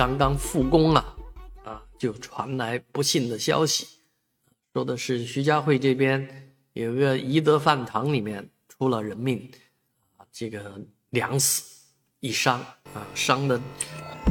[0.00, 1.14] 刚刚复工了，
[1.62, 3.86] 啊，就传来不幸的消息，
[4.72, 9.50] 说的是徐家汇这边有个怡德饭堂里面出了人命，
[10.16, 11.84] 啊，这个两死
[12.20, 12.58] 一伤
[12.94, 13.60] 啊，伤的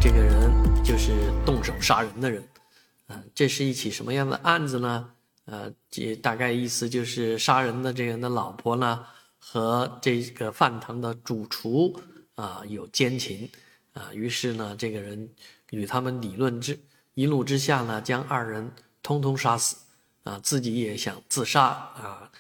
[0.02, 0.52] 这个人
[0.84, 2.44] 就是动手杀人的人，
[3.06, 5.12] 啊，这是一起什么样的案子呢？
[5.46, 9.06] 呃，这大概意思就是杀人的这个人的老婆呢
[9.38, 11.96] 和这个饭堂的主厨
[12.34, 13.48] 啊有奸情。
[14.00, 15.30] 啊，于是呢，这个人
[15.72, 16.80] 与他们理论之
[17.16, 18.72] 一怒之下呢，将二人
[19.04, 19.76] 通通杀死，
[20.24, 22.32] 啊，自己也想自杀啊，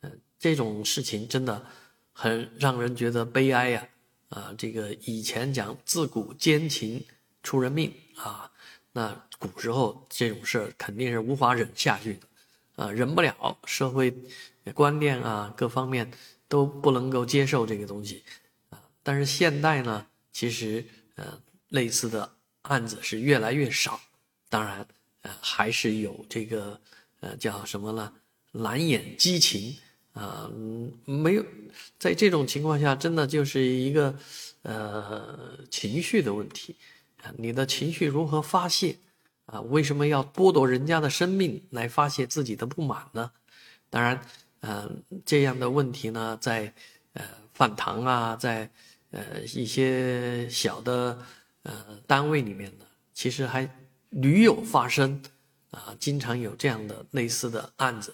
[0.00, 1.64] 嗯，这种事情真的
[2.12, 3.88] 很让人觉得悲哀呀，
[4.30, 7.04] 啊，这个以前讲自古奸情
[7.44, 8.50] 出人命啊，
[8.90, 12.26] 那古时候这种事肯定是无法忍下去的，
[12.74, 14.12] 啊，忍不了，社会
[14.74, 16.10] 观念啊各方面
[16.48, 18.24] 都不能够接受这个东西，
[18.70, 20.04] 啊，但是现代呢？
[20.36, 20.84] 其实，
[21.16, 22.32] 呃，类似的
[22.62, 24.00] 案子是越来越少。
[24.48, 24.86] 当然，
[25.22, 26.80] 呃，还是有这个，
[27.20, 28.12] 呃，叫什么呢？
[28.52, 29.76] 蓝眼激情
[30.12, 30.50] 啊，
[31.04, 31.44] 没有，
[31.98, 34.16] 在这种情况下，真的就是一个，
[34.62, 36.76] 呃，情绪的问题
[37.22, 37.32] 啊。
[37.36, 38.96] 你的情绪如何发泄
[39.46, 39.60] 啊？
[39.60, 43.30] 为什么要剥夺人家的生命来发泄自己的不满呢？
[43.90, 44.20] 当然，
[44.60, 46.72] 嗯，这样的问题呢，在
[47.14, 48.70] 呃饭堂啊，在。
[49.14, 51.16] 呃，一些小的
[51.62, 51.72] 呃
[52.04, 53.68] 单位里面呢，其实还
[54.10, 55.22] 屡有发生，
[55.70, 58.12] 啊，经常有这样的类似的案子。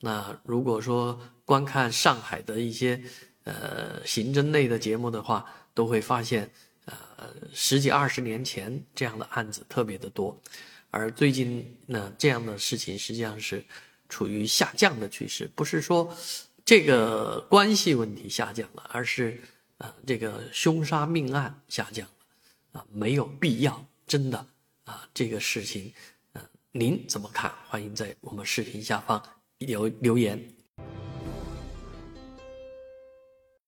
[0.00, 3.02] 那如果说观看上海的一些
[3.44, 5.42] 呃刑侦类的节目的话，
[5.72, 6.50] 都会发现，
[6.84, 6.94] 呃，
[7.54, 10.38] 十几二十年前这样的案子特别的多，
[10.90, 13.64] 而最近呢，这样的事情实际上是
[14.10, 16.14] 处于下降的趋势，不是说
[16.62, 19.40] 这个关系问题下降了，而是。
[19.82, 22.06] 啊，这个凶杀命案下降，
[22.70, 24.46] 啊，没有必要，真的
[24.84, 25.92] 啊，这个事情，
[26.34, 27.52] 嗯，您怎么看？
[27.68, 29.20] 欢迎在我们视频下方
[29.58, 30.54] 留留言。